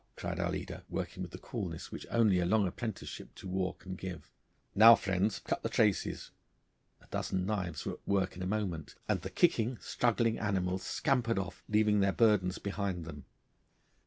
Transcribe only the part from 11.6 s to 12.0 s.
leaving